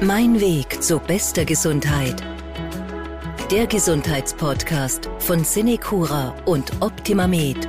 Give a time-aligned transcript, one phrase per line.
[0.00, 2.22] Mein Weg zu bester Gesundheit.
[3.50, 7.68] Der Gesundheitspodcast von Cinecura und OptimaMed.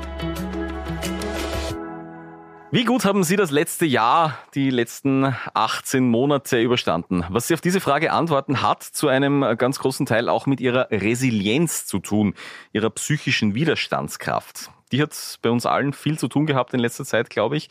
[2.71, 7.25] Wie gut haben Sie das letzte Jahr, die letzten 18 Monate überstanden?
[7.29, 10.91] Was Sie auf diese Frage antworten, hat zu einem ganz großen Teil auch mit Ihrer
[10.91, 12.35] Resilienz zu tun,
[12.73, 14.69] Ihrer psychischen Widerstandskraft.
[14.91, 17.69] Die hat bei uns allen viel zu tun gehabt in letzter Zeit, glaube ich.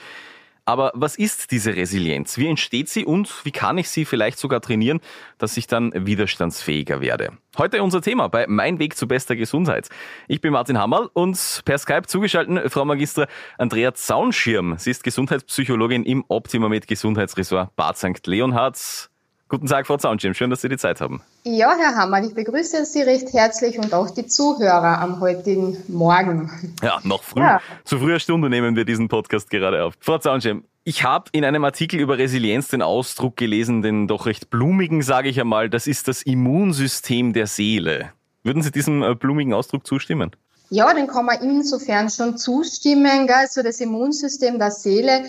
[0.68, 2.36] Aber was ist diese Resilienz?
[2.36, 5.00] Wie entsteht sie und wie kann ich sie vielleicht sogar trainieren,
[5.38, 7.32] dass ich dann widerstandsfähiger werde?
[7.56, 9.88] Heute unser Thema bei Mein Weg zu bester Gesundheit.
[10.26, 14.74] Ich bin Martin Hammerl und per Skype zugeschaltet Frau Magister Andrea Zaunschirm.
[14.76, 18.26] Sie ist Gesundheitspsychologin im Optima Med Gesundheitsressort Bad St.
[18.26, 19.08] Leonhards.
[19.50, 20.34] Guten Tag, Frau Zaunschirm.
[20.34, 21.22] Schön, dass Sie die Zeit haben.
[21.42, 26.50] Ja, Herr Hammer, ich begrüße Sie recht herzlich und auch die Zuhörer am heutigen Morgen.
[26.82, 27.40] Ja, noch früh.
[27.40, 27.62] Ja.
[27.84, 29.94] Zu früher Stunde nehmen wir diesen Podcast gerade auf.
[30.00, 34.50] Frau Zaunschirm, ich habe in einem Artikel über Resilienz den Ausdruck gelesen, den doch recht
[34.50, 38.12] blumigen, sage ich einmal, das ist das Immunsystem der Seele.
[38.42, 40.30] Würden Sie diesem äh, blumigen Ausdruck zustimmen?
[40.68, 43.26] Ja, den kann man insofern schon zustimmen.
[43.26, 43.36] Gell?
[43.36, 45.24] Also das Immunsystem der Seele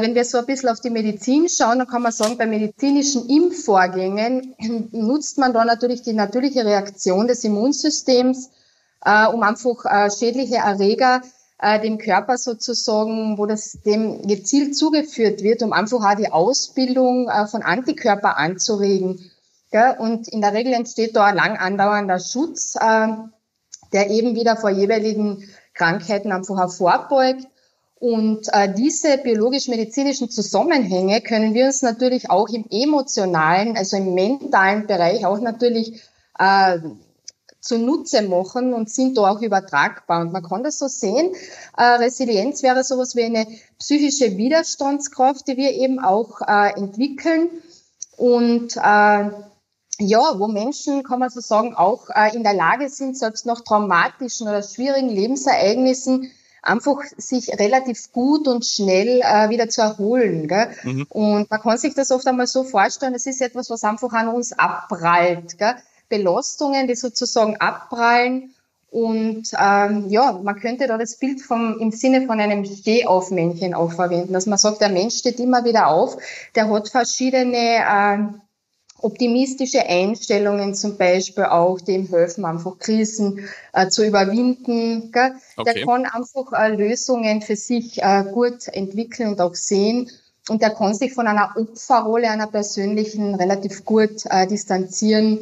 [0.00, 3.28] wenn wir so ein bisschen auf die Medizin schauen, dann kann man sagen, bei medizinischen
[3.28, 4.54] Impfvorgängen
[4.92, 8.50] nutzt man da natürlich die natürliche Reaktion des Immunsystems,
[9.04, 11.22] äh, um einfach äh, schädliche Erreger
[11.82, 17.62] dem Körper sozusagen, wo das dem gezielt zugeführt wird, um einfach auch die Ausbildung von
[17.62, 19.30] Antikörper anzuregen.
[19.98, 25.48] Und in der Regel entsteht da ein lang andauernder Schutz, der eben wieder vor jeweiligen
[25.74, 27.46] Krankheiten einfach hervorbeugt.
[28.04, 34.86] Und äh, diese biologisch-medizinischen Zusammenhänge können wir uns natürlich auch im emotionalen, also im mentalen
[34.86, 36.02] Bereich auch natürlich
[36.38, 36.80] äh,
[37.60, 40.20] zunutze machen und sind da auch übertragbar.
[40.20, 41.34] Und man kann das so sehen.
[41.78, 43.46] Äh, Resilienz wäre sowas wie eine
[43.78, 47.48] psychische Widerstandskraft, die wir eben auch äh, entwickeln.
[48.18, 53.16] Und äh, ja, wo Menschen, kann man so sagen, auch äh, in der Lage sind,
[53.16, 56.30] selbst nach traumatischen oder schwierigen Lebensereignissen
[56.64, 60.48] einfach sich relativ gut und schnell äh, wieder zu erholen.
[60.48, 60.68] Gell?
[60.82, 61.06] Mhm.
[61.08, 64.28] Und man kann sich das oft einmal so vorstellen, es ist etwas, was einfach an
[64.28, 65.58] uns abprallt.
[65.58, 65.74] Gell?
[66.08, 68.54] Belastungen, die sozusagen abprallen.
[68.90, 73.92] Und ähm, ja, man könnte da das Bild vom, im Sinne von einem Stehaufmännchen auch
[73.92, 76.16] verwenden, dass man sagt, der Mensch steht immer wieder auf,
[76.54, 78.18] der hat verschiedene äh,
[79.04, 85.12] optimistische Einstellungen zum Beispiel auch, dem helfen einfach Krisen äh, zu überwinden.
[85.12, 85.32] Gell?
[85.56, 85.72] Okay.
[85.74, 90.10] Der kann einfach äh, Lösungen für sich äh, gut entwickeln und auch sehen.
[90.48, 95.38] Und der kann sich von einer Opferrolle, einer persönlichen, relativ gut äh, distanzieren,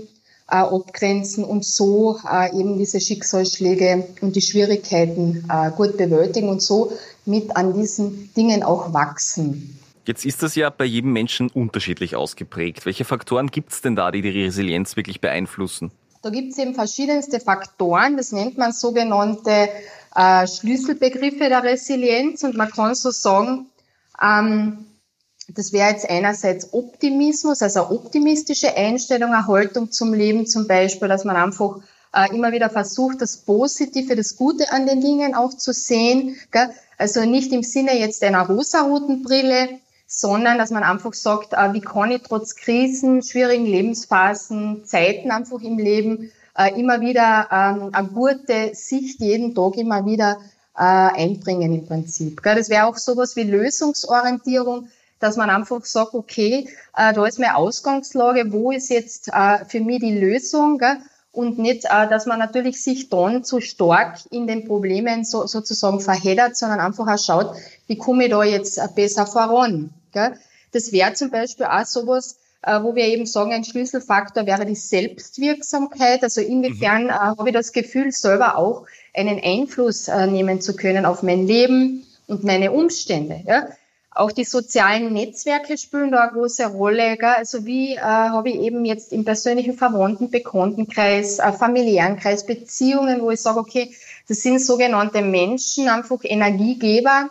[0.50, 6.92] äh, abgrenzen und so äh, eben diese Schicksalsschläge und die Schwierigkeiten gut bewältigen und so
[7.24, 9.78] mit an diesen Dingen auch wachsen.
[10.04, 12.86] Jetzt ist das ja bei jedem Menschen unterschiedlich ausgeprägt.
[12.86, 15.92] Welche Faktoren gibt es denn da, die die Resilienz wirklich beeinflussen?
[16.22, 18.16] Da gibt es eben verschiedenste Faktoren.
[18.16, 19.68] Das nennt man sogenannte
[20.14, 22.42] äh, Schlüsselbegriffe der Resilienz.
[22.42, 23.66] Und man kann so sagen,
[24.20, 24.86] ähm,
[25.48, 31.24] das wäre jetzt einerseits Optimismus, also optimistische Einstellung, eine Haltung zum Leben zum Beispiel, dass
[31.24, 31.80] man einfach
[32.14, 36.36] äh, immer wieder versucht, das Positive, das Gute an den Dingen auch zu sehen.
[36.50, 36.70] Gell?
[36.98, 39.80] Also nicht im Sinne jetzt einer rosaroten Brille,
[40.14, 45.62] sondern dass man einfach sagt, äh, wie kann ich trotz Krisen, schwierigen Lebensphasen, Zeiten einfach
[45.62, 50.36] im Leben äh, immer wieder ähm, eine gute Sicht jeden Tag immer wieder
[50.76, 52.42] äh, einbringen im Prinzip.
[52.42, 58.52] Das wäre auch sowas wie Lösungsorientierung, dass man einfach sagt, okay, da ist meine Ausgangslage,
[58.52, 59.30] wo ist jetzt
[59.68, 60.82] für mich die Lösung?
[61.30, 66.56] und nicht, dass man natürlich sich dann zu stark in den Problemen so, sozusagen verheddert,
[66.56, 67.54] sondern einfach auch schaut,
[67.86, 69.94] wie komme ich da jetzt besser voran.
[70.12, 70.38] Gell?
[70.72, 74.74] Das wäre zum Beispiel auch sowas, äh, wo wir eben sagen, ein Schlüsselfaktor wäre die
[74.74, 76.22] Selbstwirksamkeit.
[76.22, 77.10] Also inwiefern mhm.
[77.10, 81.46] äh, habe ich das Gefühl, selber auch einen Einfluss äh, nehmen zu können auf mein
[81.46, 83.42] Leben und meine Umstände.
[83.46, 83.68] Ja?
[84.14, 87.16] Auch die sozialen Netzwerke spielen da eine große Rolle.
[87.16, 87.34] Gell?
[87.36, 93.22] Also wie äh, habe ich eben jetzt im persönlichen Verwandten, Bekanntenkreis, äh, familiären Kreis Beziehungen,
[93.22, 93.94] wo ich sage, okay,
[94.28, 97.28] das sind sogenannte Menschen, einfach Energiegeber,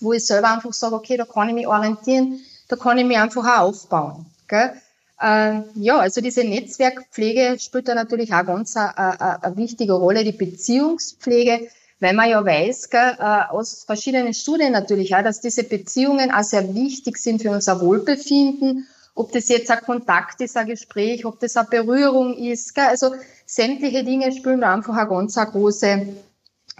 [0.00, 3.18] wo ich selber einfach sage, okay, da kann ich mich orientieren, da kann ich mich
[3.18, 4.26] einfach auch aufbauen.
[4.48, 4.72] Gell?
[5.20, 11.68] Äh, ja, also diese Netzwerkpflege spielt da natürlich auch ganz eine, wichtige Rolle, die Beziehungspflege,
[12.00, 16.42] weil man ja weiß, gell, äh, aus verschiedenen Studien natürlich auch, dass diese Beziehungen auch
[16.42, 21.40] sehr wichtig sind für unser Wohlbefinden, ob das jetzt ein Kontakt ist, ein Gespräch, ob
[21.40, 22.84] das eine Berührung ist, gell?
[22.84, 23.14] also
[23.46, 26.08] sämtliche Dinge spielen da einfach eine ganz eine große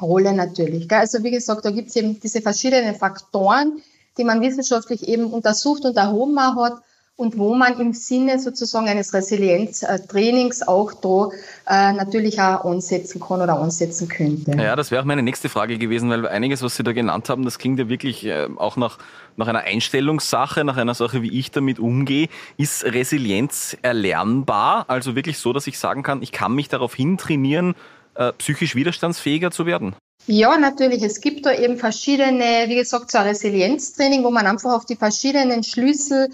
[0.01, 0.89] Rolle natürlich.
[0.89, 0.99] Gell?
[0.99, 3.81] Also wie gesagt, da gibt es eben diese verschiedenen Faktoren,
[4.19, 6.83] die man wissenschaftlich eben untersucht und erhoben hat.
[7.19, 11.31] und wo man im Sinne sozusagen eines Resilienztrainings auch da
[11.67, 14.51] äh, natürlich auch ansetzen kann oder ansetzen könnte.
[14.53, 17.47] Ja, das wäre auch meine nächste Frage gewesen, weil einiges, was Sie da genannt haben,
[17.47, 18.99] das klingt ja wirklich äh, auch nach,
[19.37, 22.29] nach einer Einstellungssache, nach einer Sache, wie ich damit umgehe.
[22.59, 24.85] Ist Resilienz erlernbar?
[24.89, 27.75] Also wirklich so, dass ich sagen kann, ich kann mich darauf hintrainieren,
[28.19, 29.95] äh, psychisch widerstandsfähiger zu werden?
[30.27, 31.03] Ja, natürlich.
[31.03, 34.97] Es gibt da eben verschiedene, wie gesagt, so ein Resilienztraining, wo man einfach auf die
[34.97, 36.31] verschiedenen Schlüssel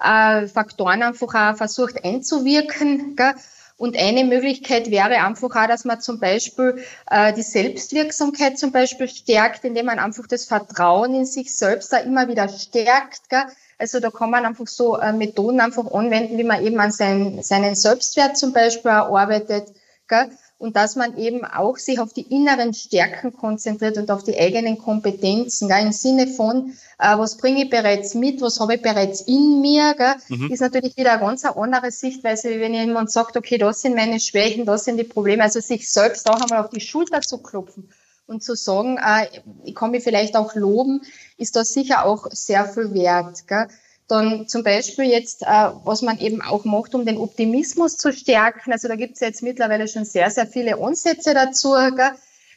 [0.00, 3.14] äh, einfach auch versucht einzuwirken.
[3.14, 3.34] Gell?
[3.78, 9.06] Und eine Möglichkeit wäre einfach auch, dass man zum Beispiel äh, die Selbstwirksamkeit zum Beispiel
[9.06, 13.28] stärkt, indem man einfach das Vertrauen in sich selbst da immer wieder stärkt.
[13.28, 13.44] Gell?
[13.78, 17.42] Also da kann man einfach so äh, Methoden einfach anwenden, wie man eben an seinen,
[17.42, 19.68] seinen Selbstwert zum Beispiel arbeitet.
[20.08, 20.30] Gell?
[20.58, 24.78] Und dass man eben auch sich auf die inneren Stärken konzentriert und auf die eigenen
[24.78, 29.20] Kompetenzen, gell, im Sinne von, äh, was bringe ich bereits mit, was habe ich bereits
[29.22, 30.50] in mir, gell, mhm.
[30.50, 34.18] ist natürlich wieder eine ganz andere Sichtweise, wie wenn jemand sagt, okay, das sind meine
[34.18, 37.90] Schwächen, das sind die Probleme, also sich selbst auch einmal auf die Schulter zu klopfen
[38.26, 39.26] und zu sagen, äh,
[39.64, 41.02] ich kann mich vielleicht auch loben,
[41.36, 43.46] ist da sicher auch sehr viel wert.
[43.46, 43.68] Gell.
[44.08, 48.72] Dann zum Beispiel jetzt, äh, was man eben auch macht, um den Optimismus zu stärken.
[48.72, 51.72] Also da gibt es jetzt mittlerweile schon sehr, sehr viele Ansätze dazu.
[51.72, 52.12] Gell?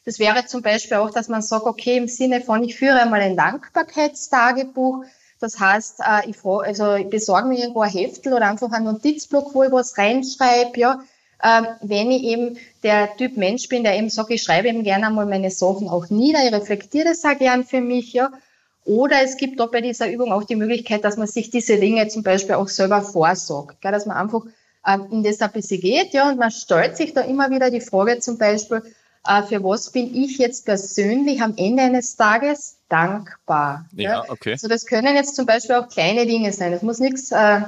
[0.06, 3.22] Das wäre zum Beispiel auch, dass man sagt, okay, im Sinne von, ich führe einmal
[3.22, 5.06] ein Dankbarkeitstagebuch.
[5.40, 8.86] Das heißt, äh, ich, frage, also ich besorge mir irgendwo ein Heftel oder einfach einen
[8.86, 11.02] Notizblock, wo ich was reinschreibe, ja.
[11.42, 15.07] Ähm, wenn ich eben der Typ Mensch bin, der eben sagt, ich schreibe eben gerne
[15.07, 18.31] einmal meine Sachen auch nieder, ich reflektiere das auch gern für mich, ja.
[18.86, 22.08] Oder es gibt auch bei dieser Übung auch die Möglichkeit, dass man sich diese Dinge
[22.08, 24.46] zum Beispiel auch selber vorsagt, dass man einfach
[24.88, 27.81] ähm, in das ein bisschen geht, ja, und man stellt sich da immer wieder die
[27.81, 28.81] Frage zum Beispiel,
[29.28, 33.86] äh, für was bin ich jetzt persönlich am Ende eines Tages dankbar?
[33.94, 34.54] Ja, okay.
[34.54, 36.74] Also das können jetzt zum Beispiel auch kleine Dinge sein.
[36.74, 37.62] Es muss nichts äh,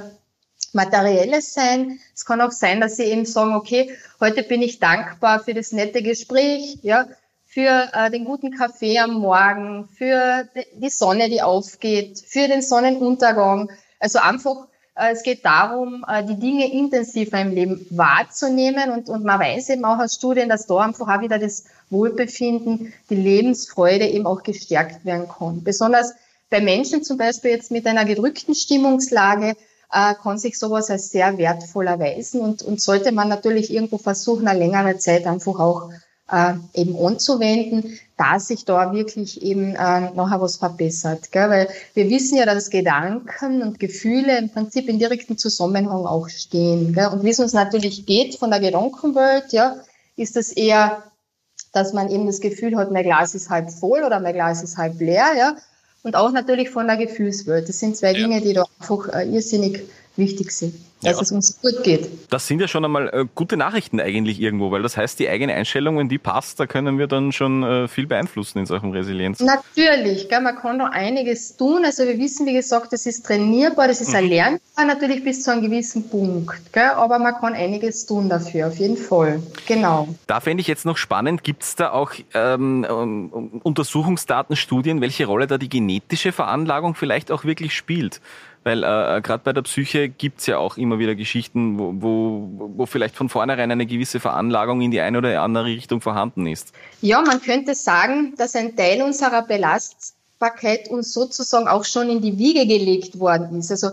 [0.72, 2.00] Materielles sein.
[2.14, 5.72] Es kann auch sein, dass Sie eben sagen, okay, heute bin ich dankbar für das
[5.72, 7.06] nette Gespräch, ja,
[7.52, 13.70] für äh, den guten Kaffee am Morgen, für die Sonne, die aufgeht, für den Sonnenuntergang.
[14.00, 19.24] Also einfach, äh, es geht darum, äh, die Dinge intensiver im Leben wahrzunehmen und, und
[19.24, 24.06] man weiß eben auch aus Studien, dass da einfach auch wieder das Wohlbefinden, die Lebensfreude
[24.06, 25.62] eben auch gestärkt werden kann.
[25.62, 26.14] Besonders
[26.48, 29.56] bei Menschen zum Beispiel jetzt mit einer gedrückten Stimmungslage
[29.92, 34.48] äh, kann sich sowas als sehr wertvoll erweisen und, und sollte man natürlich irgendwo versuchen,
[34.48, 35.90] eine längere Zeit einfach auch
[36.30, 41.32] äh, eben anzuwenden, dass sich da wirklich eben äh, nachher was verbessert.
[41.32, 41.50] Gell?
[41.50, 46.92] Weil wir wissen ja, dass Gedanken und Gefühle im Prinzip in direktem Zusammenhang auch stehen.
[46.94, 47.08] Gell?
[47.08, 49.76] Und wie es uns natürlich geht von der Gedankenwelt, ja,
[50.16, 51.02] ist das eher,
[51.72, 54.76] dass man eben das Gefühl hat, mein Glas ist halb voll oder mein Glas ist
[54.76, 55.56] halb leer, ja.
[56.04, 57.68] Und auch natürlich von der Gefühlswelt.
[57.68, 59.84] Das sind zwei Dinge, die da einfach äh, irrsinnig
[60.16, 61.22] wichtig sind dass ja.
[61.22, 62.08] es uns gut geht.
[62.30, 65.54] Das sind ja schon einmal äh, gute Nachrichten eigentlich irgendwo, weil das heißt, die eigene
[65.54, 69.40] Einstellung, wenn die passt, da können wir dann schon äh, viel beeinflussen in Sachen Resilienz.
[69.40, 71.84] Natürlich, gell, man kann da einiges tun.
[71.84, 74.14] Also wir wissen, wie gesagt, das ist trainierbar, das ist mhm.
[74.16, 76.72] erlernbar natürlich bis zu einem gewissen Punkt.
[76.72, 79.42] Gell, aber man kann einiges tun dafür, auf jeden Fall.
[79.66, 80.08] Genau.
[80.26, 85.46] Da fände ich jetzt noch spannend, gibt es da auch ähm, Untersuchungsdaten, Studien, welche Rolle
[85.46, 88.20] da die genetische Veranlagung vielleicht auch wirklich spielt?
[88.64, 92.86] Weil äh, gerade bei der Psyche gibt's ja auch immer wieder Geschichten, wo, wo, wo
[92.86, 96.72] vielleicht von vornherein eine gewisse Veranlagung in die eine oder andere Richtung vorhanden ist.
[97.00, 102.38] Ja, man könnte sagen, dass ein Teil unserer Belastbarkeit uns sozusagen auch schon in die
[102.38, 103.72] Wiege gelegt worden ist.
[103.72, 103.90] Also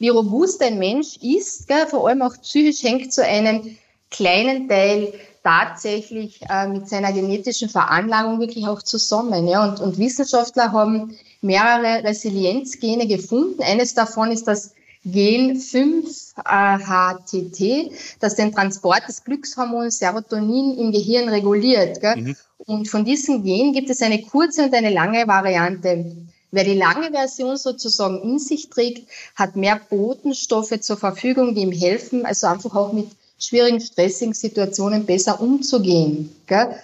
[0.00, 3.76] wie robust ein Mensch ist, gell, vor allem auch psychisch, hängt zu einem
[4.10, 5.12] kleinen Teil
[5.44, 9.46] tatsächlich äh, mit seiner genetischen Veranlagung wirklich auch zusammen.
[9.46, 9.64] Ja?
[9.64, 13.62] Und, und Wissenschaftler haben mehrere Resilienzgene gefunden.
[13.62, 14.72] Eines davon ist das
[15.04, 22.00] Gen 5-HTT, das den Transport des Glückshormons Serotonin im Gehirn reguliert.
[22.00, 22.16] Gell?
[22.16, 22.36] Mhm.
[22.58, 26.16] Und von diesem Gen gibt es eine kurze und eine lange Variante.
[26.50, 31.72] Wer die lange Version sozusagen in sich trägt, hat mehr Botenstoffe zur Verfügung, die ihm
[31.72, 36.34] helfen, also einfach auch mit schwierigen, stressigen Situationen besser umzugehen.
[36.46, 36.74] Gell?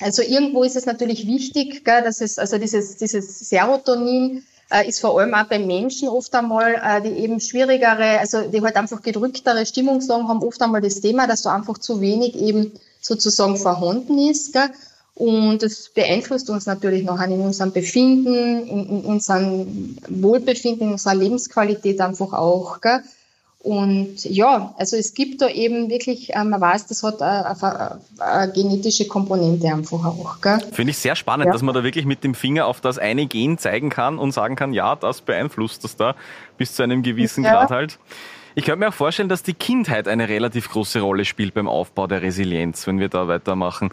[0.00, 5.00] Also irgendwo ist es natürlich wichtig, gell, dass es, also dieses, dieses Serotonin äh, ist
[5.00, 9.00] vor allem auch bei Menschen oft einmal, äh, die eben schwierigere, also die halt einfach
[9.00, 14.18] gedrücktere Stimmungslagen haben, oft einmal das Thema, dass so einfach zu wenig eben sozusagen vorhanden
[14.18, 14.52] ist.
[14.52, 14.70] Gell.
[15.14, 21.14] Und das beeinflusst uns natürlich noch in unserem Befinden, in, in unserem Wohlbefinden, in unserer
[21.14, 22.82] Lebensqualität einfach auch.
[22.82, 23.02] Gell.
[23.66, 28.00] Und ja, also es gibt da eben wirklich, äh, man weiß, das hat eine, eine,
[28.20, 30.36] eine genetische Komponente einfach auch.
[30.70, 31.52] Finde ich sehr spannend, ja.
[31.52, 34.54] dass man da wirklich mit dem Finger auf das eine Gen zeigen kann und sagen
[34.54, 36.14] kann, ja, das beeinflusst das da
[36.56, 37.54] bis zu einem gewissen ja.
[37.54, 37.98] Grad halt.
[38.54, 42.06] Ich könnte mir auch vorstellen, dass die Kindheit eine relativ große Rolle spielt beim Aufbau
[42.06, 43.90] der Resilienz, wenn wir da weitermachen.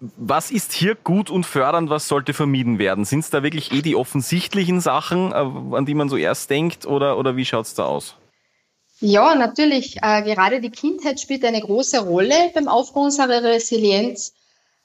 [0.00, 3.04] Was ist hier gut und fördernd, was sollte vermieden werden?
[3.04, 6.86] Sind es da wirklich eh die offensichtlichen Sachen, äh, an die man so erst denkt,
[6.86, 8.16] oder, oder wie schaut es da aus?
[9.00, 9.98] Ja, natürlich.
[10.02, 14.32] Äh, gerade die Kindheit spielt eine große Rolle beim Aufbau unserer Resilienz.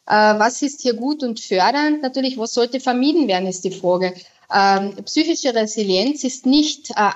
[0.05, 2.01] Äh, was ist hier gut und fördernd?
[2.01, 4.13] Natürlich, was sollte vermieden werden, ist die Frage.
[4.53, 7.11] Ähm, psychische Resilienz ist nicht, äh,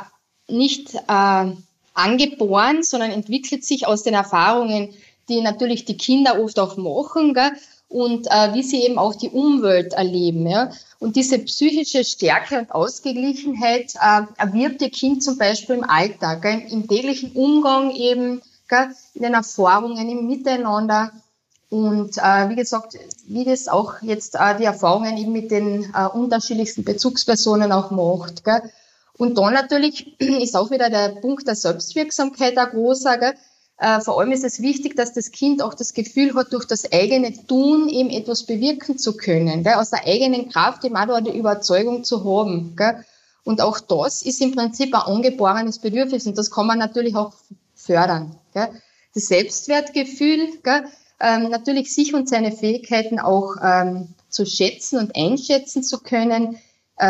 [0.47, 1.51] nicht äh,
[1.93, 4.93] angeboren, sondern entwickelt sich aus den Erfahrungen,
[5.27, 7.33] die natürlich die Kinder oft auch machen.
[7.33, 7.51] Gell?
[7.87, 10.47] Und äh, wie sie eben auch die Umwelt erleben.
[10.47, 10.71] Ja?
[10.99, 16.63] Und diese psychische Stärke und Ausgeglichenheit äh, erwirbt ihr Kind zum Beispiel im Alltag, gell?
[16.69, 18.89] im täglichen Umgang eben, gell?
[19.13, 21.11] in den Erfahrungen, im Miteinander.
[21.69, 26.07] Und äh, wie gesagt, wie das auch jetzt äh, die Erfahrungen eben mit den äh,
[26.07, 28.43] unterschiedlichsten Bezugspersonen auch macht.
[28.43, 28.61] Gell?
[29.17, 33.17] Und dann natürlich ist auch wieder der Punkt der Selbstwirksamkeit ein großer.
[33.17, 33.33] Gell?
[33.77, 36.91] Äh, vor allem ist es wichtig, dass das Kind auch das Gefühl hat, durch das
[36.91, 39.73] eigene Tun eben etwas bewirken zu können, gell?
[39.73, 42.75] aus der eigenen Kraft eben auch eine Überzeugung zu haben.
[42.77, 43.03] Gell?
[43.43, 47.33] Und auch das ist im Prinzip ein angeborenes Bedürfnis und das kann man natürlich auch
[47.75, 48.37] fördern.
[48.53, 48.69] Gell?
[49.13, 50.85] Das Selbstwertgefühl, gell?
[51.19, 56.59] Ähm, natürlich sich und seine Fähigkeiten auch ähm, zu schätzen und einschätzen zu können,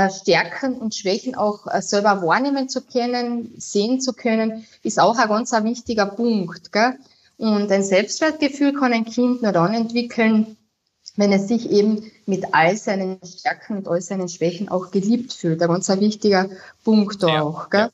[0.09, 5.29] Stärken und Schwächen auch äh, selber wahrnehmen zu können, sehen zu können, ist auch ein
[5.29, 6.71] ganz wichtiger Punkt.
[6.71, 6.97] Gell?
[7.37, 10.57] Und ein Selbstwertgefühl kann ein Kind nur dann entwickeln,
[11.17, 15.61] wenn es sich eben mit all seinen Stärken und all seinen Schwächen auch geliebt fühlt.
[15.61, 16.49] Ein ganz wichtiger
[16.83, 17.69] Punkt da ja, auch.
[17.69, 17.91] Gell?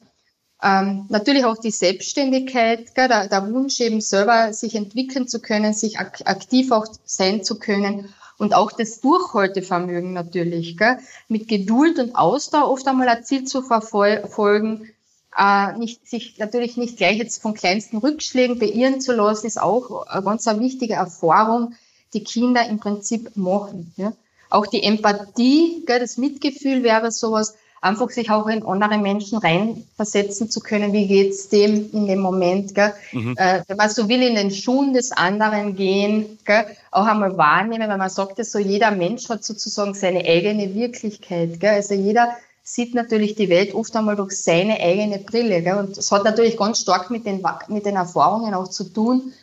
[0.64, 0.82] Ja.
[0.82, 3.10] Ähm, natürlich auch die Selbstständigkeit, gell?
[3.10, 7.60] Der, der Wunsch eben selber sich entwickeln zu können, sich ak aktiv auch sein zu
[7.60, 10.98] können und auch das Durchhaltevermögen natürlich, gell?
[11.28, 14.90] mit Geduld und Ausdauer oft einmal ein Ziel zu verfolgen,
[15.38, 20.08] äh, nicht, sich natürlich nicht gleich jetzt von kleinsten Rückschlägen beirren zu lassen, ist auch
[20.08, 21.76] eine ganz wichtige Erfahrung,
[22.16, 23.94] die Kinder im Prinzip machen.
[23.96, 24.14] Ja?
[24.50, 30.50] Auch die Empathie, gell, das Mitgefühl wäre sowas, einfach sich auch in andere Menschen reinversetzen
[30.50, 32.94] zu können, wie geht's dem in dem Moment, gell?
[33.12, 33.36] Mhm.
[33.38, 36.66] Äh, wenn man so will, in den Schuhen des anderen gehen, gell?
[36.92, 41.60] auch einmal wahrnehmen, weil man sagt ja so, jeder Mensch hat sozusagen seine eigene Wirklichkeit,
[41.60, 41.74] gell?
[41.74, 45.78] also jeder sieht natürlich die Welt oft einmal durch seine eigene Brille, gell?
[45.78, 49.34] und das hat natürlich ganz stark mit den, mit den Erfahrungen auch zu tun,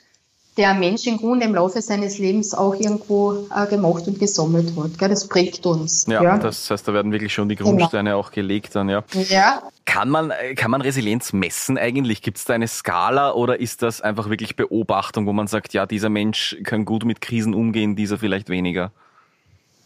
[0.59, 4.99] der Mensch im Grunde im Laufe seines Lebens auch irgendwo äh, gemacht und gesammelt hat.
[4.99, 5.09] Gell?
[5.09, 6.05] Das prägt uns.
[6.09, 7.71] Ja, ja, das heißt, da werden wirklich schon die genau.
[7.71, 8.21] Grundsteine genau.
[8.21, 9.05] auch gelegt dann, ja.
[9.29, 9.63] Ja.
[9.87, 12.21] Kann man, kann man Resilienz messen eigentlich?
[12.23, 15.87] Gibt es da eine Skala oder ist das einfach wirklich Beobachtung, wo man sagt, ja,
[15.87, 18.91] dieser Mensch kann gut mit Krisen umgehen, dieser vielleicht weniger?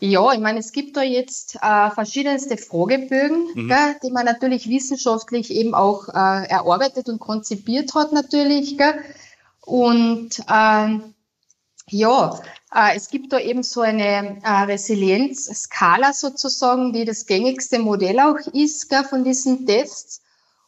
[0.01, 3.69] Ja, ich meine, es gibt da jetzt äh, verschiedenste Fragebögen, mhm.
[3.69, 8.77] gell, die man natürlich wissenschaftlich eben auch äh, erarbeitet und konzipiert hat natürlich.
[8.77, 8.95] Gell.
[9.65, 10.99] Und äh,
[11.89, 12.41] ja,
[12.75, 18.39] äh, es gibt da eben so eine äh, Resilienzskala sozusagen, die das gängigste Modell auch
[18.53, 20.23] ist gell, von diesen Tests.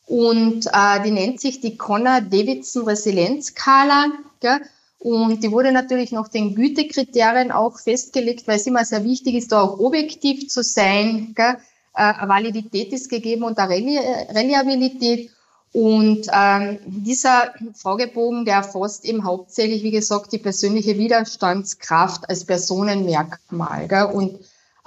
[0.06, 4.12] Und äh, die nennt sich die Connor-Davidson Resilienzskala.
[4.40, 4.60] Gell?
[4.98, 9.52] Und die wurde natürlich nach den Gütekriterien auch festgelegt, weil es immer sehr wichtig ist,
[9.52, 11.32] da auch objektiv zu sein.
[11.34, 11.56] Gell?
[11.94, 15.30] Äh, Validität ist gegeben und eine Reliabilität.
[15.74, 23.88] Und ähm, dieser Fragebogen, der erfasst eben hauptsächlich, wie gesagt, die persönliche Widerstandskraft als Personenmerkmal.
[23.88, 24.04] Gell?
[24.04, 24.38] Und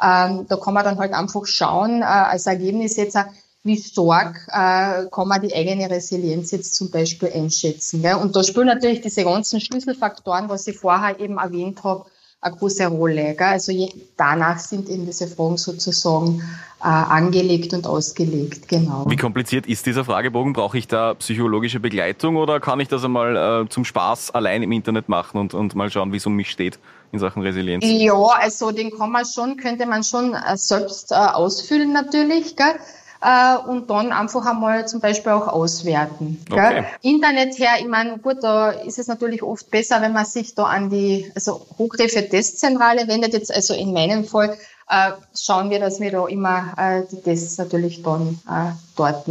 [0.01, 3.17] ähm, da kann man dann halt einfach schauen, äh, als Ergebnis jetzt,
[3.63, 8.01] wie stark äh, kann man die eigene Resilienz jetzt zum Beispiel einschätzen.
[8.01, 8.15] Gell?
[8.15, 12.06] Und da spielen natürlich diese ganzen Schlüsselfaktoren, was ich vorher eben erwähnt habe,
[12.39, 13.36] eine große Rolle.
[13.36, 13.48] Gell?
[13.48, 16.41] Also je, danach sind eben diese Fragen sozusagen
[16.82, 18.67] äh, angelegt und ausgelegt.
[18.67, 19.06] Genau.
[19.10, 20.53] Wie kompliziert ist dieser Fragebogen?
[20.53, 24.72] Brauche ich da psychologische Begleitung oder kann ich das einmal äh, zum Spaß allein im
[24.72, 26.77] Internet machen und, und mal schauen, wie es um mich steht
[27.12, 27.84] in Sachen Resilienz?
[27.86, 32.56] Ja, also den kann man schon, könnte man schon äh, selbst äh, ausfüllen natürlich.
[32.56, 32.75] Gell?
[33.21, 36.43] Äh, und dann einfach einmal zum Beispiel auch auswerten.
[36.51, 36.86] Okay.
[37.01, 40.63] Internet her, ich meine, gut, da ist es natürlich oft besser, wenn man sich da
[40.63, 43.33] an die also Hochrefe Testzentrale wendet.
[43.33, 44.57] Jetzt also in meinem Fall
[44.89, 49.25] äh, schauen wir, dass wir da immer äh, die Tests natürlich dann äh, dort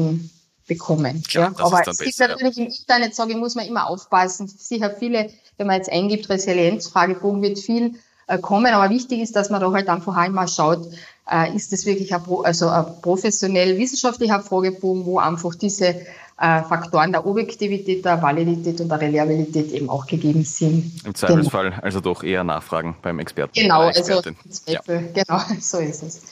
[0.67, 1.23] bekommen.
[1.23, 1.65] Klar, ja.
[1.65, 2.65] Aber es gibt natürlich ja.
[2.65, 4.49] im Internet, sage ich, muss man immer aufpassen.
[4.49, 7.95] Sicher viele, wenn man jetzt eingibt, Resilienzfragebogen wird viel
[8.27, 8.73] äh, kommen.
[8.75, 10.89] Aber wichtig ist, dass man da halt einfach einmal schaut,
[11.31, 16.07] äh, ist das wirklich ein, also ein professionell wissenschaftlicher Fragebogen, wo einfach diese
[16.39, 20.93] äh, Faktoren der Objektivität, der Validität und der Reliabilität eben auch gegeben sind.
[21.05, 21.83] Im Zweifelsfall genau.
[21.83, 23.55] also doch eher nachfragen beim Experten.
[23.55, 25.23] Genau, also im Zweifel, ja.
[25.25, 26.23] genau, so ist es.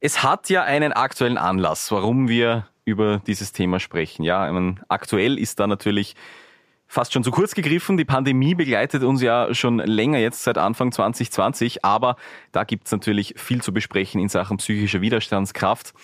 [0.00, 4.24] Es hat ja einen aktuellen Anlass, warum wir über dieses Thema sprechen.
[4.24, 6.16] Ja, meine, aktuell ist da natürlich
[6.90, 7.96] fast schon zu kurz gegriffen.
[7.96, 12.16] Die Pandemie begleitet uns ja schon länger jetzt seit Anfang 2020, aber
[12.50, 15.94] da gibt's natürlich viel zu besprechen in Sachen psychischer Widerstandskraft.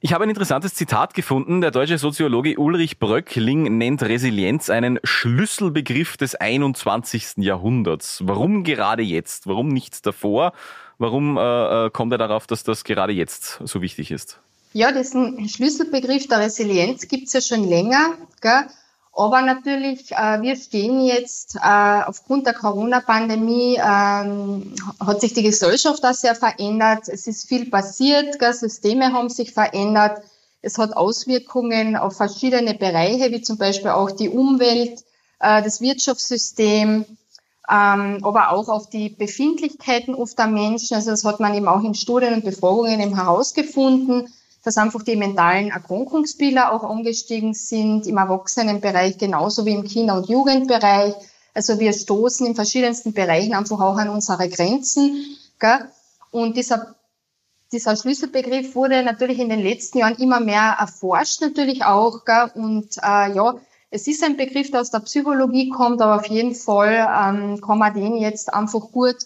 [0.00, 1.60] Ich habe ein interessantes Zitat gefunden.
[1.60, 7.38] Der deutsche Soziologe Ulrich Bröckling nennt Resilienz einen Schlüsselbegriff des 21.
[7.38, 8.22] Jahrhunderts.
[8.24, 9.48] Warum gerade jetzt?
[9.48, 10.52] Warum nicht davor?
[10.98, 14.40] Warum äh, äh, kommt er darauf, dass das gerade jetzt so wichtig ist?
[14.72, 18.14] Ja, diesen Schlüsselbegriff der Resilienz gibt's ja schon länger.
[18.40, 18.66] Gell?
[19.14, 26.02] Aber natürlich, äh, wir stehen jetzt äh, aufgrund der Corona-Pandemie, ähm, hat sich die Gesellschaft
[26.04, 27.08] auch sehr verändert.
[27.08, 28.40] Es ist viel passiert?
[28.54, 30.22] Systeme haben sich verändert.
[30.62, 35.04] Es hat Auswirkungen auf verschiedene Bereiche, wie zum Beispiel auch die Umwelt,
[35.40, 37.04] äh, das Wirtschaftssystem,
[37.70, 40.94] ähm, aber auch auf die Befindlichkeiten oft der Menschen.
[40.94, 44.32] Also das hat man eben auch in Studien und Befragungen eben herausgefunden
[44.64, 50.28] dass einfach die mentalen Erkrankungsbilder auch angestiegen sind im Erwachsenenbereich genauso wie im Kinder- und
[50.28, 51.14] Jugendbereich.
[51.54, 55.36] Also wir stoßen in verschiedensten Bereichen einfach auch an unsere Grenzen.
[55.58, 55.88] Gell?
[56.30, 56.94] Und dieser,
[57.72, 62.24] dieser Schlüsselbegriff wurde natürlich in den letzten Jahren immer mehr erforscht, natürlich auch.
[62.24, 62.50] Gell?
[62.54, 63.56] Und äh, ja,
[63.90, 67.78] es ist ein Begriff, der aus der Psychologie kommt, aber auf jeden Fall ähm, kann
[67.78, 69.16] man den jetzt einfach gut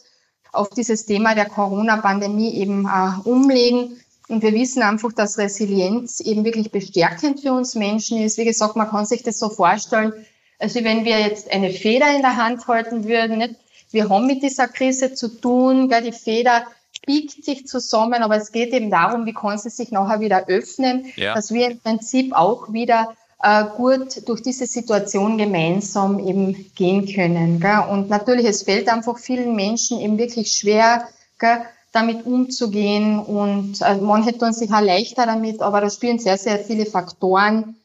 [0.52, 4.00] auf dieses Thema der Corona-Pandemie eben äh, umlegen.
[4.28, 8.38] Und wir wissen einfach, dass Resilienz eben wirklich bestärkend für uns Menschen ist.
[8.38, 10.12] Wie gesagt, man kann sich das so vorstellen,
[10.58, 13.56] also wenn wir jetzt eine Feder in der Hand halten würden, nicht?
[13.90, 16.02] wir haben mit dieser Krise zu tun, gell?
[16.02, 16.66] die Feder
[17.06, 21.06] biegt sich zusammen, aber es geht eben darum, wie kann sie sich nachher wieder öffnen,
[21.16, 21.34] ja.
[21.34, 27.60] dass wir im Prinzip auch wieder äh, gut durch diese Situation gemeinsam eben gehen können.
[27.60, 27.84] Gell?
[27.90, 31.06] Und natürlich, es fällt einfach vielen Menschen eben wirklich schwer,
[31.38, 31.60] gell?
[31.96, 33.18] Damit umzugehen.
[33.18, 37.76] Und äh, manche tun sich auch leichter damit, aber da spielen sehr, sehr viele Faktoren.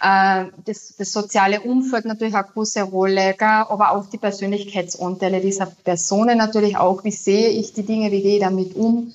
[0.00, 3.48] Äh, das, das soziale Umfeld natürlich eine große Rolle, gell?
[3.48, 7.04] aber auch die Persönlichkeitsanteile dieser Personen natürlich auch.
[7.04, 9.12] Wie sehe ich die Dinge, wie gehe ich damit um?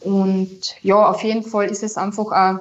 [0.00, 2.60] Und ja, auf jeden Fall ist es einfach ein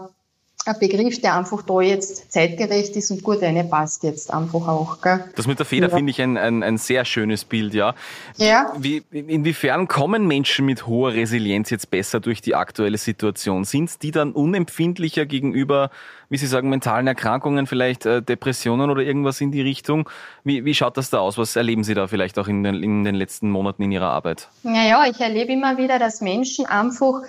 [0.68, 5.02] ein Begriff, der einfach da jetzt zeitgerecht ist und gut reinpasst jetzt einfach auch.
[5.02, 5.24] Gell?
[5.36, 5.96] Das mit der Feder ja.
[5.96, 7.96] finde ich ein, ein, ein sehr schönes Bild, ja.
[8.38, 8.74] Ja.
[8.78, 13.64] Wie, inwiefern kommen Menschen mit hoher Resilienz jetzt besser durch die aktuelle Situation?
[13.64, 15.90] Sind die dann unempfindlicher gegenüber,
[16.30, 20.10] wie Sie sagen, mentalen Erkrankungen, vielleicht äh, Depressionen oder irgendwas in die Richtung?
[20.44, 21.38] Wie, wie schaut das da aus?
[21.38, 24.48] Was erleben Sie da vielleicht auch in den, in den letzten Monaten in Ihrer Arbeit?
[24.64, 27.22] Naja, ich erlebe immer wieder, dass Menschen einfach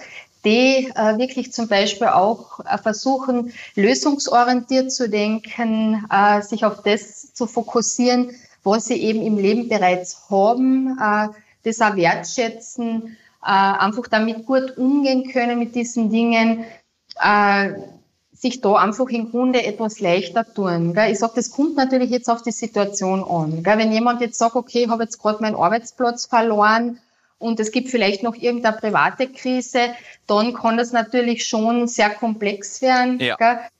[0.45, 7.33] die äh, wirklich zum Beispiel auch äh, versuchen, lösungsorientiert zu denken, äh, sich auf das
[7.33, 8.31] zu fokussieren,
[8.65, 11.29] was sie eben im Leben bereits haben, äh,
[11.65, 16.65] das auch wertschätzen, äh, einfach damit gut umgehen können mit diesen Dingen,
[17.21, 17.71] äh,
[18.33, 20.95] sich da einfach im Grunde etwas leichter tun.
[20.95, 21.13] Gell?
[21.13, 23.63] Ich sage, das kommt natürlich jetzt auf die Situation an.
[23.63, 23.79] Gell?
[23.79, 26.99] Wenn jemand jetzt sagt, okay, ich habe jetzt gerade meinen Arbeitsplatz verloren,
[27.43, 29.81] und es gibt vielleicht noch irgendeine private Krise,
[30.27, 33.19] dann kann das natürlich schon sehr komplex werden.
[33.21, 33.37] Ja.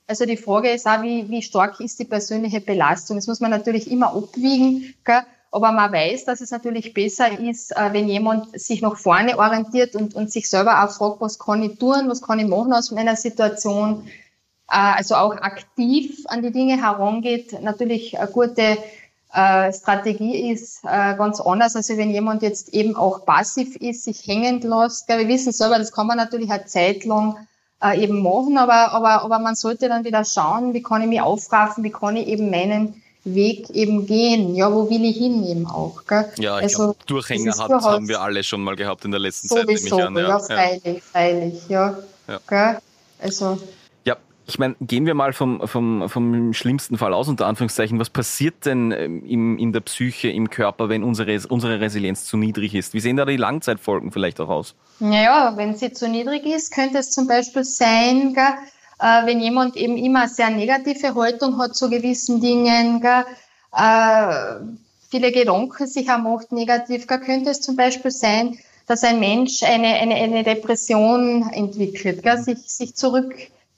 [0.07, 3.17] Also die Frage ist auch, wie, wie stark ist die persönliche Belastung?
[3.17, 4.95] Das muss man natürlich immer abwiegen.
[5.05, 5.23] Gell?
[5.51, 9.95] Aber man weiß, dass es natürlich besser ist, äh, wenn jemand sich nach vorne orientiert
[9.95, 12.91] und, und sich selber auch fragt, was kann ich tun, was kann ich machen aus
[12.91, 14.07] meiner Situation.
[14.71, 17.61] Äh, also auch aktiv an die Dinge herangeht.
[17.63, 18.79] Natürlich eine gute
[19.35, 24.27] äh, Strategie ist äh, ganz anders, als wenn jemand jetzt eben auch passiv ist, sich
[24.27, 25.09] hängen lässt.
[25.09, 27.37] Wir wissen selber, das kann man natürlich eine Zeit lang
[27.83, 31.21] äh, eben machen, aber, aber, aber man sollte dann wieder schauen, wie kann ich mich
[31.21, 34.55] aufraffen, wie kann ich eben meinen Weg eben gehen.
[34.55, 36.05] Ja, wo will ich hin eben auch.
[36.07, 36.31] Gell?
[36.39, 39.49] Ja, ich also, glaub, Durchhänger hat, haben wir alle schon mal gehabt in der letzten
[39.49, 40.09] sowieso, Zeit.
[40.09, 41.97] Sowieso, ja, ja, freilich, freilich, ja.
[42.29, 42.41] ja.
[42.49, 42.79] Gell?
[43.21, 43.59] Also,
[44.47, 47.99] ich meine, gehen wir mal vom, vom, vom schlimmsten Fall aus, unter Anführungszeichen.
[47.99, 52.37] Was passiert denn ähm, im, in der Psyche, im Körper, wenn unsere, unsere Resilienz zu
[52.37, 52.93] niedrig ist?
[52.95, 54.75] Wie sehen da die Langzeitfolgen vielleicht auch aus?
[54.99, 58.55] Naja, wenn sie zu niedrig ist, könnte es zum Beispiel sein, gell,
[59.01, 63.25] äh, wenn jemand eben immer sehr negative Haltung hat zu gewissen Dingen, gell,
[63.77, 64.65] äh,
[65.11, 69.63] viele Gedanken sich auch macht negativ, gell, könnte es zum Beispiel sein, dass ein Mensch
[69.63, 73.33] eine, eine, eine Depression entwickelt, gell, sich, sich zurück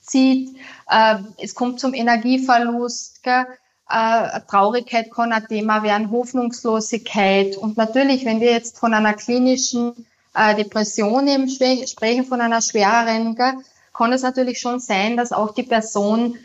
[0.04, 0.56] zieht.
[0.88, 3.22] Äh, es kommt zum Energieverlust.
[3.22, 3.46] Gell?
[3.88, 7.56] Äh, Traurigkeit kann ein Thema werden, Hoffnungslosigkeit.
[7.56, 13.34] Und natürlich, wenn wir jetzt von einer klinischen äh, Depression eben sprechen, von einer schwereren,
[13.34, 13.54] gell,
[13.92, 16.36] kann es natürlich schon sein, dass auch die Person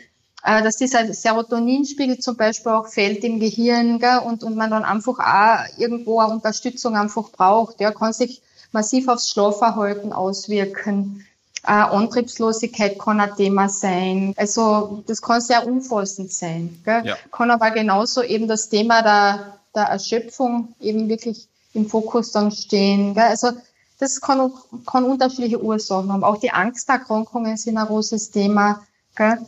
[0.42, 4.84] äh, dass dieser Serotoninspiegel zum Beispiel auch fällt im Gehirn gell, und, und man dann
[4.84, 7.80] einfach auch irgendwo eine Unterstützung einfach braucht.
[7.80, 8.42] Ja, kann sich
[8.72, 11.26] massiv aufs Schlafverhalten auswirken.
[11.66, 14.34] Äh, Antriebslosigkeit kann ein Thema sein.
[14.36, 16.80] Also das kann sehr umfassend sein.
[16.84, 17.02] Gell?
[17.04, 17.16] Ja.
[17.30, 23.14] Kann aber genauso eben das Thema der, der Erschöpfung eben wirklich im Fokus dann stehen.
[23.14, 23.24] Gell?
[23.24, 23.50] Also
[23.98, 24.52] das kann,
[24.86, 26.24] kann unterschiedliche Ursachen haben.
[26.24, 28.82] Auch die Angsterkrankungen sind ein großes Thema.
[29.14, 29.38] Gell?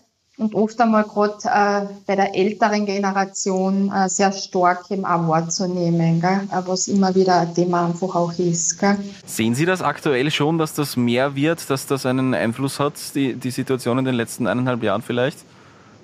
[0.43, 6.21] Und oft einmal gerade äh, bei der älteren Generation äh, sehr stark eben auch wahrzunehmen,
[6.21, 6.49] gell?
[6.51, 8.79] Äh, was immer wieder ein Thema einfach auch ist.
[8.79, 8.99] Gell?
[9.25, 13.35] Sehen Sie das aktuell schon, dass das mehr wird, dass das einen Einfluss hat, die,
[13.35, 15.39] die Situation in den letzten eineinhalb Jahren vielleicht?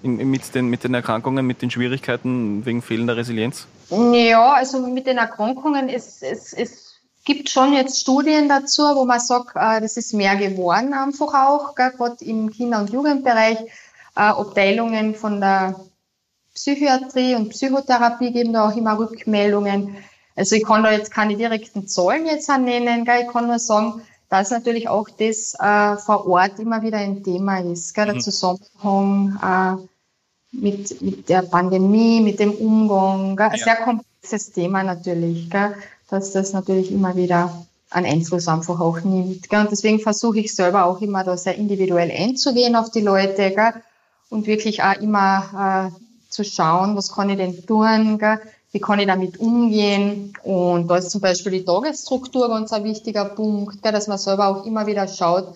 [0.03, 3.67] In, mit, den, mit den Erkrankungen, mit den Schwierigkeiten wegen fehlender Resilienz?
[3.91, 6.89] Ja, also mit den Erkrankungen, es, es, es
[7.25, 11.75] gibt schon jetzt Studien dazu, wo man sagt, äh, das ist mehr geworden einfach auch,
[11.75, 13.59] gerade im Kinder- und Jugendbereich
[14.19, 15.77] Abteilungen von der
[16.55, 19.97] Psychiatrie und Psychotherapie geben da auch immer Rückmeldungen.
[20.35, 23.23] Also ich kann da jetzt keine direkten Zahlen jetzt nennen, gell?
[23.23, 27.59] ich kann nur sagen, dass natürlich auch das äh, vor Ort immer wieder ein Thema
[27.61, 28.07] ist, gell?
[28.07, 28.21] der mhm.
[28.21, 33.47] Zusammenhang äh, mit, mit der Pandemie, mit dem Umgang, gell?
[33.47, 33.65] ein ja.
[33.65, 35.77] sehr komplexes Thema natürlich, gell?
[36.11, 39.49] dass das natürlich immer wieder einen Einfluss einfach auch nimmt.
[39.49, 39.61] Gell?
[39.61, 43.75] Und deswegen versuche ich selber auch immer da sehr individuell einzugehen auf die Leute, gell?
[44.31, 48.41] Und wirklich auch immer äh, zu schauen, was kann ich denn tun, gell?
[48.71, 50.35] wie kann ich damit umgehen.
[50.43, 53.93] Und da ist zum Beispiel die Tagesstruktur ganz ein wichtiger Punkt, gell?
[53.93, 55.55] dass man selber auch immer wieder schaut,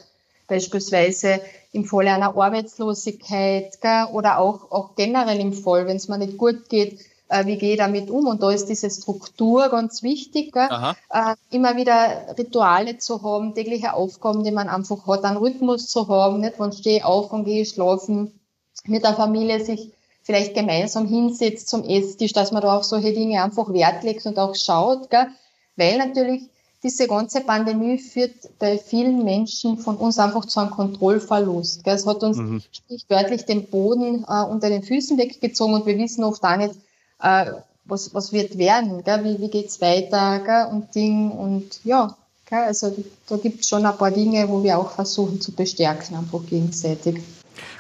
[0.49, 1.41] beispielsweise
[1.73, 4.07] im Falle einer Arbeitslosigkeit gell?
[4.13, 7.73] oder auch, auch generell im Fall, wenn es mir nicht gut geht, äh, wie gehe
[7.73, 8.27] ich damit um?
[8.27, 10.53] Und da ist diese Struktur ganz wichtig?
[11.11, 16.09] Äh, immer wieder Rituale zu haben, tägliche Aufgaben, die man einfach hat, einen Rhythmus zu
[16.09, 16.55] haben, nicht?
[16.59, 18.33] Wann stehe ich auf und gehe ich schlafen,
[18.87, 19.93] mit der Familie sich
[20.23, 24.39] vielleicht gemeinsam hinsetzt zum Esstisch, dass man da auf solche Dinge einfach Wert legt und
[24.39, 25.27] auch schaut, gell?
[25.77, 26.43] weil natürlich
[26.83, 31.85] diese ganze Pandemie führt bei vielen Menschen von uns einfach zu einem Kontrollverlust.
[31.85, 31.95] Gell?
[31.95, 32.63] Es hat uns mhm.
[32.73, 36.75] sprichwörtlich den Boden äh, unter den Füßen weggezogen und wir wissen oft auch nicht,
[37.21, 37.53] äh,
[37.85, 39.25] was, was wird werden, gell?
[39.25, 40.67] wie, wie geht's weiter gell?
[40.73, 42.17] und Ding und ja,
[42.49, 42.65] gell?
[42.65, 42.95] also
[43.29, 47.21] da gibt's schon ein paar Dinge, wo wir auch versuchen zu bestärken, einfach gegenseitig.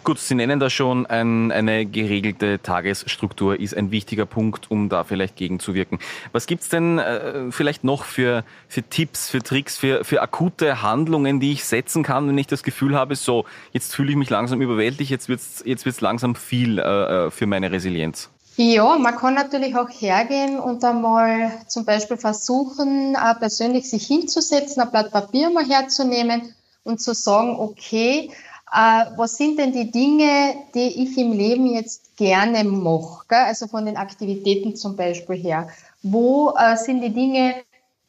[0.04, 5.04] Gut, Sie nennen da schon, ein, eine geregelte Tagesstruktur ist ein wichtiger Punkt, um da
[5.04, 6.00] vielleicht gegenzuwirken.
[6.32, 11.38] Was gibt's denn äh, vielleicht noch für, für Tipps, für Tricks, für, für akute Handlungen,
[11.38, 14.60] die ich setzen kann, wenn ich das Gefühl habe, so, jetzt fühle ich mich langsam
[14.60, 18.28] überwältigt, jetzt wird's jetzt wird's langsam viel äh, äh für meine Resilienz?
[18.56, 24.90] Ja, man kann natürlich auch hergehen und einmal zum Beispiel versuchen, persönlich sich hinzusetzen, ein
[24.90, 26.52] Blatt Papier mal herzunehmen
[26.84, 28.30] und zu sagen, okay,
[28.72, 33.36] was sind denn die Dinge, die ich im Leben jetzt gerne mache?
[33.36, 35.68] Also von den Aktivitäten zum Beispiel her.
[36.02, 37.56] Wo äh, sind die Dinge,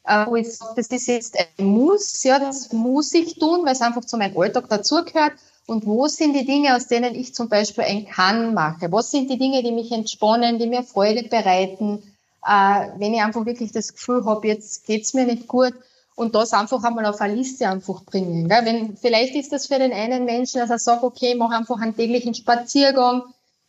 [0.04, 3.72] äh, wo ich sage, das ist jetzt ein Muss, ja, das muss ich tun, weil
[3.72, 5.32] es einfach zu meinem Alltag dazugehört.
[5.66, 8.90] Und wo sind die Dinge, aus denen ich zum Beispiel ein Kann mache?
[8.90, 12.02] Was sind die Dinge, die mich entspannen, die mir Freude bereiten?
[12.46, 15.74] Äh, wenn ich einfach wirklich das Gefühl habe, jetzt geht's mir nicht gut,
[16.16, 18.48] und das einfach einmal auf eine Liste einfach bringen.
[18.48, 18.64] Gell?
[18.64, 21.80] Wenn, vielleicht ist das für den einen Menschen, dass er sagt, okay, ich mache einfach
[21.80, 23.22] einen täglichen Spaziergang,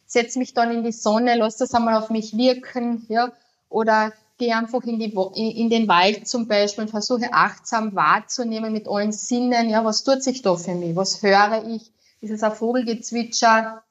[0.06, 3.32] setze mich dann in die Sonne, lass das einmal auf mich wirken, ja,
[3.70, 5.12] oder gehe einfach in, die,
[5.60, 10.22] in den Wald zum Beispiel und versuche achtsam wahrzunehmen mit allen Sinnen, ja, was tut
[10.22, 13.82] sich da für mich, was höre ich, ist es ein Vogelgezwitscher,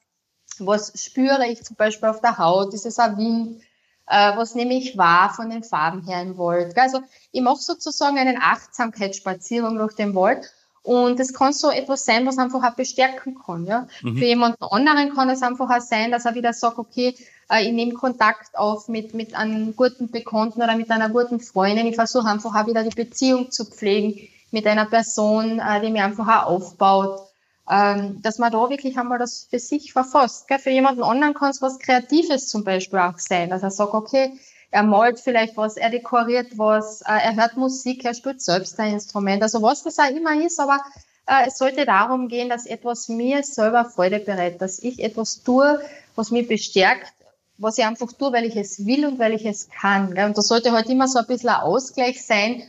[0.59, 3.61] was spüre ich zum Beispiel auf der Haut, ist es ein Wind,
[4.07, 6.77] äh, was nehme ich wahr von den Farben her im Wald.
[6.77, 10.51] Also ich mache sozusagen einen Achtsamkeitsspaziergang durch den Wald
[10.83, 13.65] und es kann so etwas sein, was einfach auch bestärken kann.
[13.65, 13.87] Ja?
[14.03, 14.17] Mhm.
[14.17, 17.15] Für jemanden anderen kann es einfach auch sein, dass er wieder sagt, okay,
[17.49, 21.87] äh, ich nehme Kontakt auf mit, mit einem guten Bekannten oder mit einer guten Freundin.
[21.87, 26.05] Ich versuche einfach auch wieder die Beziehung zu pflegen mit einer Person, äh, die mir
[26.05, 27.34] einfach auch aufbaut
[27.69, 30.47] ähm, dass man da wirklich einmal das für sich verfasst.
[30.47, 30.59] Gell?
[30.59, 34.33] Für jemanden anderen kann es was Kreatives zum Beispiel auch sein, dass er sagt, okay,
[34.71, 38.93] er malt vielleicht was, er dekoriert was, äh, er hört Musik, er spielt selbst ein
[38.93, 40.79] Instrument, also was das auch immer ist, aber
[41.27, 45.81] äh, es sollte darum gehen, dass etwas mir selber Freude bereitet, dass ich etwas tue,
[46.15, 47.13] was mich bestärkt,
[47.57, 50.13] was ich einfach tue, weil ich es will und weil ich es kann.
[50.13, 50.25] Gell?
[50.25, 52.63] Und das sollte halt immer so ein bisschen ein Ausgleich sein,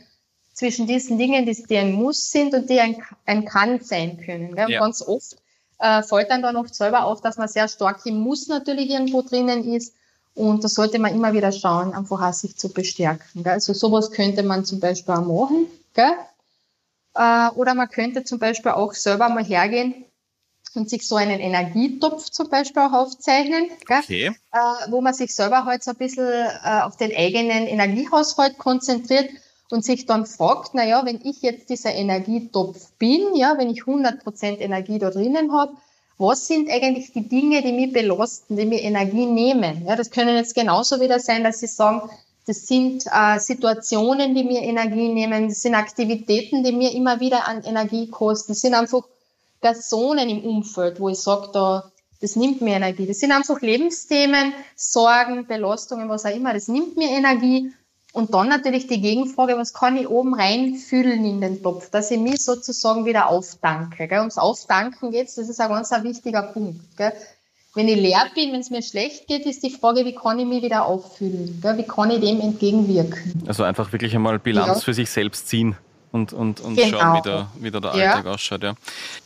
[0.57, 4.55] zwischen diesen Dingen, die, die ein Muss sind und die ein, ein Kann sein können.
[4.55, 4.71] Gell?
[4.71, 4.79] Ja.
[4.79, 5.37] Ganz oft
[5.77, 9.21] äh, fällt dann dann oft selber auf, dass man sehr stark im Muss natürlich irgendwo
[9.21, 9.93] drinnen ist.
[10.33, 13.43] Und da sollte man immer wieder schauen, einfach sich zu bestärken.
[13.43, 13.53] Gell?
[13.53, 15.67] Also sowas könnte man zum Beispiel auch machen.
[15.93, 16.13] Gell?
[17.13, 20.05] Äh, oder man könnte zum Beispiel auch selber mal hergehen
[20.73, 23.99] und sich so einen Energietopf zum Beispiel auch aufzeichnen, gell?
[23.99, 24.35] Okay.
[24.51, 29.29] Äh, wo man sich selber halt so ein bisschen äh, auf den eigenen Energiehaushalt konzentriert
[29.71, 33.81] und sich dann fragt, na ja, wenn ich jetzt dieser Energietopf bin, ja, wenn ich
[33.81, 35.73] 100% Energie da drinnen habe,
[36.17, 39.85] was sind eigentlich die Dinge, die mich belasten, die mir Energie nehmen?
[39.85, 42.09] Ja, das können jetzt genauso wieder sein, dass Sie sagen,
[42.47, 47.47] das sind äh, Situationen, die mir Energie nehmen, das sind Aktivitäten, die mir immer wieder
[47.47, 49.03] an Energie kosten, das sind einfach
[49.59, 53.05] Personen im Umfeld, wo ich sage, da, das nimmt mir Energie.
[53.05, 57.73] Das sind einfach Lebensthemen, Sorgen, Belastungen, was auch immer, das nimmt mir Energie.
[58.17, 62.19] Und dann natürlich die Gegenfrage, was kann ich oben reinfüllen in den Topf, dass ich
[62.19, 64.07] mich sozusagen wieder aufdanke.
[64.07, 64.21] Gell?
[64.21, 66.97] Ums Aufdanken geht's, das ist ein ganz ein wichtiger Punkt.
[66.97, 67.13] Gell?
[67.75, 70.47] Wenn ich leer bin, wenn es mir schlecht geht, ist die Frage, wie kann ich
[70.47, 71.59] mich wieder auffüllen?
[71.61, 71.77] Gell?
[71.77, 73.43] Wie kann ich dem entgegenwirken?
[73.45, 74.79] Also einfach wirklich einmal Bilanz ja.
[74.79, 75.77] für sich selbst ziehen
[76.11, 76.97] und, und, und genau.
[76.97, 78.31] schauen, wie der, wie der, der Alltag ja.
[78.31, 78.63] ausschaut.
[78.63, 78.73] Ja.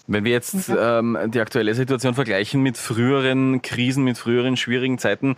[0.07, 5.37] Wenn wir jetzt ähm, die aktuelle Situation vergleichen mit früheren Krisen, mit früheren schwierigen Zeiten,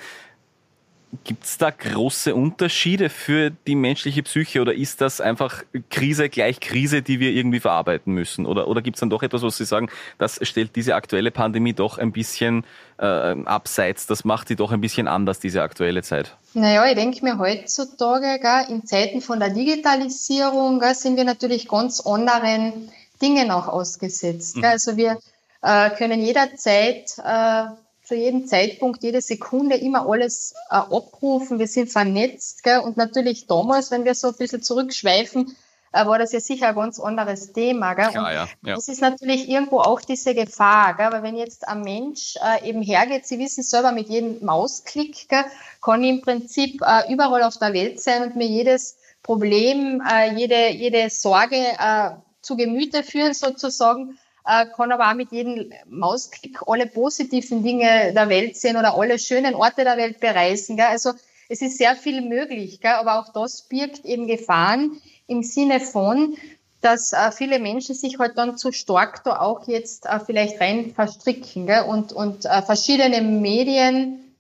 [1.24, 6.60] Gibt es da große Unterschiede für die menschliche Psyche oder ist das einfach Krise gleich
[6.60, 8.46] Krise, die wir irgendwie verarbeiten müssen?
[8.46, 11.74] Oder, oder gibt es dann doch etwas, was Sie sagen, das stellt diese aktuelle Pandemie
[11.74, 12.66] doch ein bisschen
[12.98, 13.06] äh,
[13.46, 16.36] abseits, das macht sie doch ein bisschen anders, diese aktuelle Zeit?
[16.54, 22.90] Naja, ich denke mir heutzutage, in Zeiten von der Digitalisierung sind wir natürlich ganz anderen
[23.22, 24.58] Dingen auch ausgesetzt.
[24.58, 24.66] Mhm.
[24.66, 25.20] Also wir
[25.62, 27.66] äh, können jederzeit äh,
[28.04, 31.60] zu jedem Zeitpunkt, jede Sekunde immer alles äh, abrufen.
[31.60, 32.64] Wir sind vernetzt.
[32.64, 32.80] Gell?
[32.80, 35.56] Und natürlich damals, wenn wir so ein bisschen zurückschweifen,
[35.94, 37.94] äh, war das ja sicher ein ganz anderes Thema.
[37.94, 38.10] Gell?
[38.10, 38.76] Klar, ja, ja.
[38.76, 40.96] Das ist natürlich irgendwo auch diese Gefahr.
[40.96, 41.12] Gell?
[41.12, 45.46] Weil wenn jetzt ein Mensch äh, eben hergeht, Sie wissen selber, mit jedem Mausklick gell,
[45.82, 50.34] kann ich im Prinzip äh, überall auf der Welt sein und mir jedes Problem, äh,
[50.36, 52.10] jede, jede Sorge äh,
[52.42, 58.30] zu Gemüte führen sozusagen äh, kann aber auch mit jedem Mausklick alle positiven Dinge der
[58.30, 60.76] Welt sehen oder alle schönen Orte der Welt bereisen.
[60.76, 60.88] Gell?
[60.88, 61.14] Also
[61.50, 62.94] es ist sehr viel möglich, gell?
[62.94, 66.36] aber auch das birgt eben Gefahren im Sinne von,
[66.82, 70.92] dass äh, viele Menschen sich halt dann zu stark da auch jetzt äh, vielleicht rein
[70.94, 71.66] verstricken.
[71.66, 71.84] Gell?
[71.84, 74.36] Und, und äh, verschiedene Medien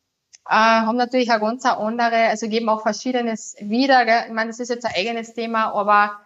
[0.50, 4.04] äh, haben natürlich auch ganz andere, also geben auch Verschiedenes wieder.
[4.04, 4.24] Gell?
[4.28, 6.20] Ich meine, das ist jetzt ein eigenes Thema, aber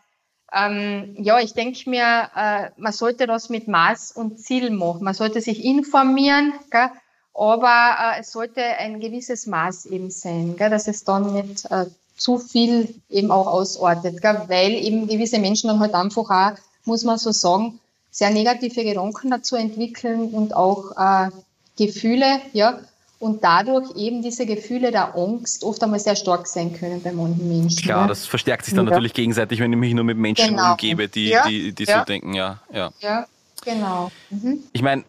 [0.53, 5.03] ähm, ja, ich denke mir, äh, man sollte das mit Maß und Ziel machen.
[5.03, 6.89] Man sollte sich informieren, gell?
[7.33, 10.69] aber äh, es sollte ein gewisses Maß eben sein, gell?
[10.69, 14.43] dass es dann nicht äh, zu viel eben auch ausartet, gell?
[14.47, 17.79] weil eben gewisse Menschen dann halt einfach auch, muss man so sagen,
[18.10, 21.29] sehr negative Gedanken dazu entwickeln und auch äh,
[21.77, 22.79] Gefühle, ja,
[23.19, 27.47] und dadurch eben diese Gefühle der Angst oft einmal sehr stark sein können bei manchen
[27.47, 27.84] Menschen.
[27.84, 28.08] Klar, ja.
[28.08, 28.91] das verstärkt sich dann ja.
[28.91, 30.71] natürlich gegenseitig, wenn ich mich nur mit Menschen genau.
[30.71, 31.47] umgebe, die, ja.
[31.47, 32.60] die, die so denken, ja.
[32.71, 33.25] Ja, ja
[33.63, 34.12] genau.
[34.30, 34.60] Mhm.
[34.71, 35.03] Ich meine,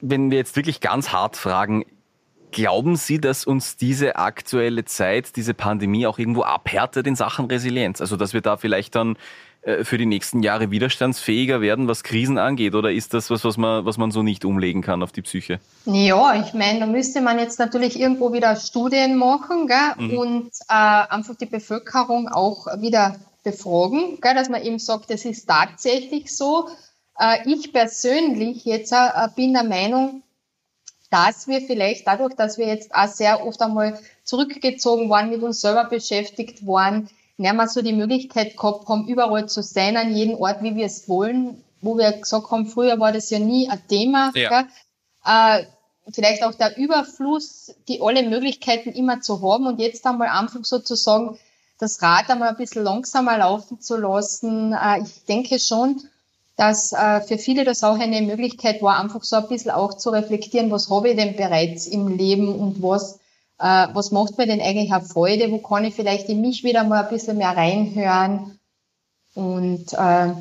[0.00, 1.84] wenn wir jetzt wirklich ganz hart fragen,
[2.50, 8.00] glauben Sie, dass uns diese aktuelle Zeit, diese Pandemie auch irgendwo abhärtet in Sachen Resilienz?
[8.00, 9.16] Also, dass wir da vielleicht dann
[9.62, 12.74] äh, für die nächsten Jahre widerstandsfähiger werden, was Krisen angeht?
[12.74, 15.60] Oder ist das was, was man, was man so nicht umlegen kann auf die Psyche?
[15.84, 20.08] Ja, ich meine, da müsste man jetzt natürlich irgendwo wieder Studien machen gell?
[20.08, 20.18] Mhm.
[20.18, 20.72] und äh,
[21.08, 24.34] einfach die Bevölkerung auch wieder befragen, gell?
[24.34, 26.68] dass man eben sagt, das ist tatsächlich so.
[27.18, 30.22] Äh, ich persönlich jetzt äh, bin der Meinung,
[31.10, 35.60] dass wir vielleicht dadurch, dass wir jetzt auch sehr oft einmal zurückgezogen waren, mit uns
[35.60, 40.36] selber beschäftigt waren, nicht mehr so die Möglichkeit gehabt haben, überall zu sein, an jedem
[40.36, 43.80] Ort, wie wir es wollen, wo wir gesagt haben, früher war das ja nie ein
[43.88, 44.30] Thema.
[44.34, 44.68] Ja.
[45.24, 45.64] Äh,
[46.12, 51.38] vielleicht auch der Überfluss, die alle Möglichkeiten immer zu haben und jetzt einmal einfach sozusagen
[51.78, 54.74] das Rad einmal ein bisschen langsamer laufen zu lassen.
[54.74, 56.02] Äh, ich denke schon,
[56.60, 60.10] dass äh, für viele das auch eine Möglichkeit war, einfach so ein bisschen auch zu
[60.10, 63.18] reflektieren, was habe ich denn bereits im Leben und was
[63.58, 66.84] äh, was macht mir denn eigentlich eine Freude, wo kann ich vielleicht in mich wieder
[66.84, 68.58] mal ein bisschen mehr reinhören
[69.34, 70.34] und äh,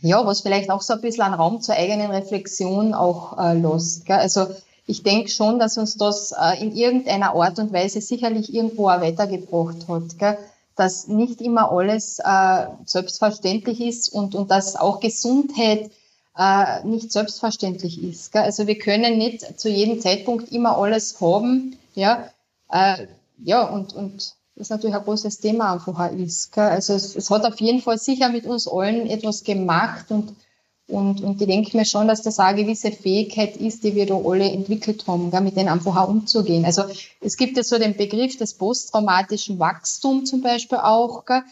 [0.00, 4.04] ja, was vielleicht auch so ein bisschen einen Raum zur eigenen Reflexion auch äh, lässt.
[4.04, 4.18] Gell?
[4.18, 4.48] Also
[4.86, 9.00] ich denke schon, dass uns das äh, in irgendeiner Art und Weise sicherlich irgendwo auch
[9.00, 10.18] weitergebracht hat.
[10.18, 10.38] Gell?
[10.78, 15.90] Dass nicht immer alles äh, selbstverständlich ist und, und dass auch Gesundheit
[16.38, 18.32] äh, nicht selbstverständlich ist.
[18.32, 18.42] Gell?
[18.42, 21.76] Also wir können nicht zu jedem Zeitpunkt immer alles haben.
[21.94, 22.30] Ja,
[22.70, 23.06] äh,
[23.44, 26.52] ja, und, und das natürlich ein großes Thema einfach ist.
[26.52, 26.64] Gell?
[26.64, 30.34] Also es, es hat auf jeden Fall sicher mit uns allen etwas gemacht und,
[30.88, 34.16] und, und ich denke mir schon, dass das eine gewisse Fähigkeit ist, die wir da
[34.16, 35.42] alle entwickelt haben, gell?
[35.42, 36.64] mit denen einfach auch umzugehen.
[36.64, 36.84] Also
[37.20, 41.42] es gibt ja so den Begriff des posttraumatischen Wachstums zum Beispiel auch, gell?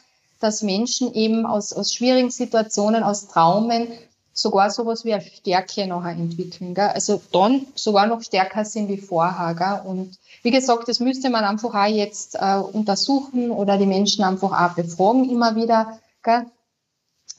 [0.40, 3.88] dass Menschen eben aus, aus schwierigen Situationen, aus Traumen
[4.32, 6.74] sogar sowas wie eine Stärke nachher entwickeln.
[6.74, 6.88] Gell?
[6.88, 9.54] Also dann sogar noch stärker sind wie vorher.
[9.54, 9.90] Gell?
[9.90, 14.52] Und wie gesagt, das müsste man einfach auch jetzt äh, untersuchen oder die Menschen einfach
[14.52, 15.98] auch befragen immer wieder.
[16.22, 16.46] Gell?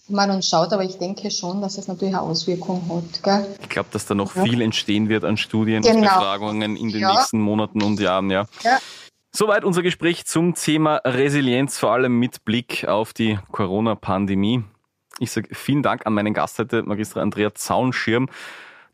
[0.09, 3.23] Man uns schaut, aber ich denke schon, dass es natürlich eine Auswirkung hat.
[3.23, 3.57] Gell?
[3.61, 4.43] Ich glaube, dass da noch ja.
[4.43, 5.95] viel entstehen wird an Studien genau.
[5.95, 7.13] und Befragungen in den ja.
[7.13, 8.29] nächsten Monaten und Jahren.
[8.29, 8.45] Ja.
[8.63, 8.79] ja.
[9.31, 14.63] Soweit unser Gespräch zum Thema Resilienz, vor allem mit Blick auf die Corona-Pandemie.
[15.19, 18.29] Ich sage vielen Dank an meinen Gast heute, Magister Andrea Zaunschirm.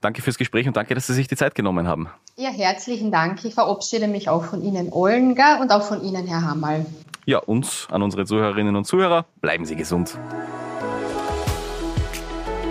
[0.02, 2.10] Danke fürs Gespräch und danke, dass Sie sich die Zeit genommen haben.
[2.36, 3.46] Ja, herzlichen Dank.
[3.46, 5.60] Ich verabschiede mich auch von Ihnen allen gell?
[5.62, 6.86] und auch von Ihnen, Herr Hammerl.
[7.26, 10.18] Ja, und an unsere Zuhörerinnen und Zuhörer, bleiben Sie gesund.